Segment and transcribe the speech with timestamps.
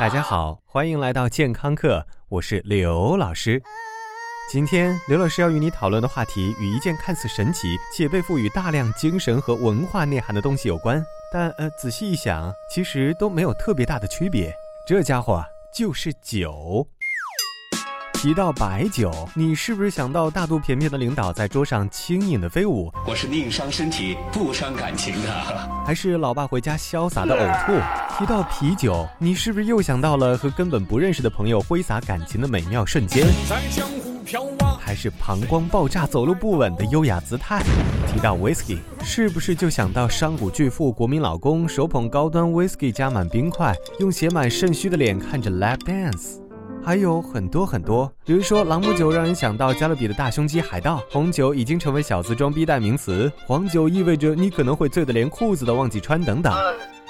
[0.00, 3.62] 大家好，欢迎来到健康课，我是刘老师。
[4.50, 14.50] 今天刘老师要与你讨论的话题与一件看似神奇且被赋予大量精神和文化内涵的东西有关，但呃，仔细一想，其实都没有特别大的区别。
[14.86, 16.88] 这家伙就是酒。
[18.22, 22.92] 提到白酒，你是不是想到大肚便便的领导在桌上轻盈的飞舞？
[23.06, 25.30] 我是宁伤身体不伤感情的。
[25.86, 27.72] 还是老爸回家潇洒的呕吐？
[28.18, 33.26] 提到啤酒，你是不是又想到了和根本不认识的朋友挥洒感情的美妙瞬间？
[33.48, 37.62] 在江湖飘啊，还是膀胱爆炸、走路不稳的优雅姿态？
[38.12, 46.38] 提到 whisky，是不是就想到商贾巨富、国民老公手捧高端 whisky 加满冰块，用写满肾虚的脸看着 lap dance？
[46.82, 56.52] 还有很多很多，比如说朗姆酒让人想到加勒比的大胸肌海盗，红酒已经成为小资装逼代名词，黄酒意味着你可能会醉得连裤子都忘记穿等等。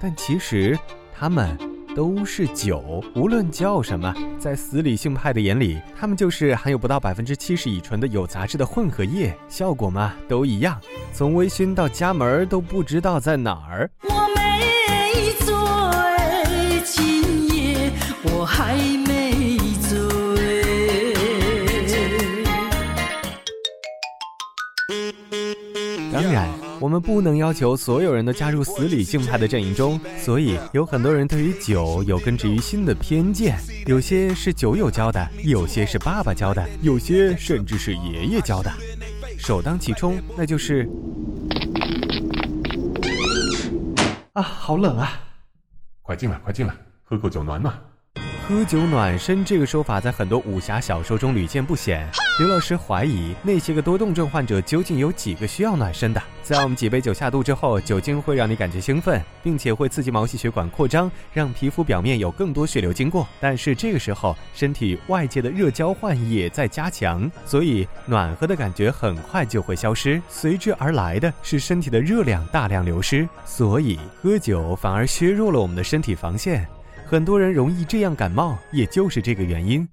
[0.00, 0.78] 但其实
[1.16, 1.56] 它们
[1.94, 10.78] 都是酒，无论叫什么，在死理性派的眼里，它们就是含有不到百分之七十乙醇的有杂质的混合液，效果嘛都一样，
[11.12, 13.88] 从微醺到家门都不知道在哪儿。
[14.02, 15.54] 我没醉，
[16.84, 17.51] 今夜
[18.24, 19.98] 我还没醉。
[26.12, 33.58] 当然，我们不能要求所有人都加入死理性派的阵营中，所以有很多人对于酒有根植于心的偏见。
[33.86, 38.70] 有些是酒友教的，有些是爸爸教的，有些甚至是爷爷教的。
[39.38, 40.88] 首当其冲，那就是
[44.34, 45.20] 啊，好冷啊！
[46.02, 47.74] 快进来，快进来，喝口酒暖暖。
[48.48, 52.06] 喝酒暖身这个说法在很多武侠小说中屡见不鲜。
[52.40, 56.20] 刘老师怀疑那些个多动症患者究竟有几个需要暖身的？
[56.42, 63.26] 在我们几杯酒下肚之后，酒精会让你感觉兴奋，并且会刺激毛细血管扩张，让皮肤表面有更多血流经过。
[63.38, 73.26] 但是这个时候，身体外界的热交换也在加强，所以暖和的感觉很快就会消失，随之而来的是身体的热量大量流失。
[73.44, 76.66] 所以喝酒反而削弱了我们的身体防线。
[77.12, 79.86] 很多人容易这样感冒，也就是这个原因。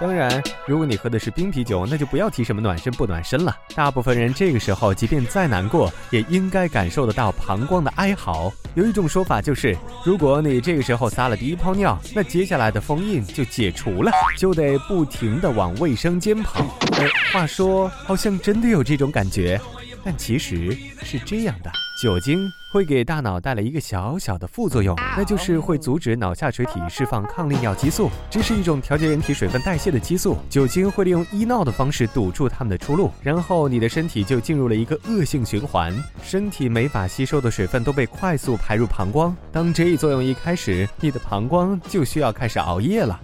[0.00, 3.52] 当然，如果你喝的是冰啤酒，那就不要提什么暖身不暖身了。
[3.74, 8.52] 大部分人这个时候，即便再难过，也应该感受得到膀胱的哀嚎。
[8.76, 16.64] 有一种说法就是，如果你这个时候撒了第一泡尿，那接下来的封印就解除了，就得不停的往卫生间跑。
[17.00, 19.60] 哎，话说，好像真的有这种感觉，
[20.04, 20.70] 但其实
[21.02, 21.72] 是这样的。
[21.96, 30.36] 酒精会给大脑带来一个小小的副作用，那就是会阻止脑下垂体释放抗利尿激素，这是一种调节人体水分代谢的激素。
[30.50, 35.90] 酒精会利用医闹的方式堵住它们的出路，然后你的身体就进入了一个恶性循环，
[36.22, 39.34] 身体没法吸收的水分都被快速排入膀胱。
[39.50, 43.18] 当这一作用一开始，你的膀胱就需要开始熬夜了。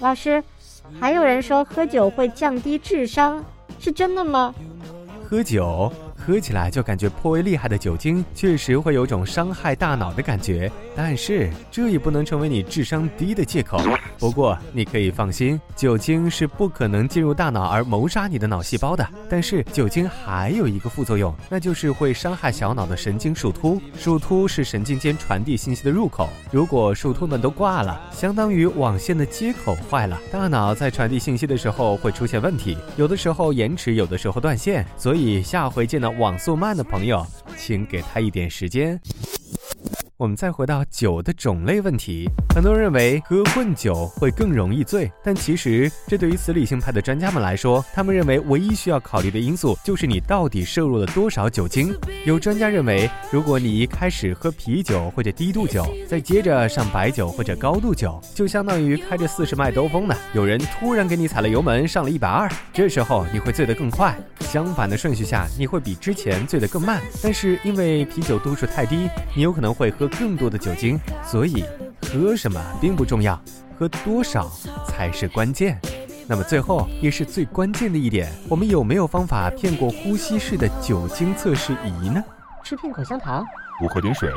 [0.00, 0.42] 老师，
[0.98, 3.44] 还有人说喝酒会降低智商，
[3.78, 4.52] 是真的吗？
[5.28, 5.92] 喝酒。
[6.20, 13.80] 喝起来就感觉颇为厉害的酒精，确实会有种伤害大脑的感觉，但是这也不能成为你智商低的借口。
[14.18, 19.08] 不过你可以放心，酒精是不可能进入大脑而谋杀你的脑细胞的。
[19.30, 23.80] 但是酒精还有一个副作用，那就是会伤害小脑的神经树突。
[23.96, 34.86] 树突是神经间传递信息的入口，如果树突们都挂了，相当于网线的接口坏了，大脑在传递信息的时候会出现问题，有的时候延迟，有的时候断线。
[34.98, 36.09] 所以下回见到。
[36.10, 37.26] 网速慢的朋友，
[37.56, 39.00] 请给他一点时间。
[40.20, 51.94] 我们再回到酒的种类问题，很多人认为喝混酒会更容易醉，但其实这对于死理性派的专家们来说，他们认为唯一需要考虑的因素就是你到底摄入了多少酒精。
[52.26, 60.14] 有专家认为，如果你一开始喝啤酒或者低度酒，再接着上白酒或者高度酒，就相当于开着四十迈兜风呢。
[60.34, 64.14] 有人突然给你踩了油门，上了一百二，这时候你会醉得更快。
[64.40, 67.00] 相反的顺序下，你会比之前醉得更慢。
[67.22, 70.09] 但是因为啤酒度数太低，你有可能会喝。
[70.18, 71.64] 更多的酒精，所以
[72.02, 73.40] 喝什么并不重要，
[73.78, 74.50] 喝多少
[74.86, 75.80] 才是关键。
[76.26, 82.22] 那么最后也是最关键的一点，我们有没有方法骗过呼吸式的酒精测试仪呢？
[82.62, 83.44] 吃片口香糖，
[83.80, 84.30] 多喝点水。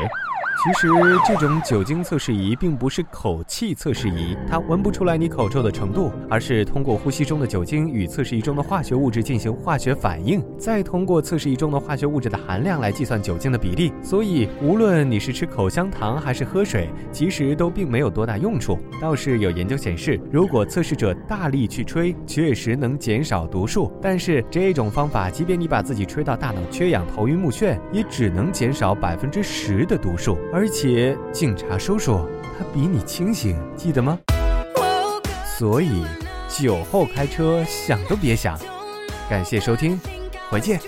[0.55, 0.87] 其实
[1.27, 13.91] 这种酒精测试仪并不是口气测试仪，它闻不出来你口臭的程度，而是通过呼吸中的酒精与测试仪中的化学物质进行化学反应，再通过测试仪中的化学物质的含量来计算酒精的比例。
[14.01, 18.79] 所以无论你是吃口香糖还是喝水，其实都并没有多大用处。
[19.01, 23.91] 倒是有研究显示，如果测试者大力去吹，确实能减少毒数。
[24.01, 30.37] 但是这种方法，即便你把自己吹到大脑缺氧、头晕目眩，也只能减少百分之十的毒数。
[30.55, 34.19] 而且警察叔叔他比你清醒，记得吗？
[35.57, 36.05] 所以
[36.47, 38.55] 酒后开车想都别想。
[39.27, 39.99] 感谢收听，
[40.51, 40.79] 回见。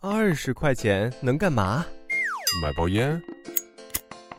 [0.00, 1.86] 二十块钱能干嘛？
[2.60, 3.22] 买包烟。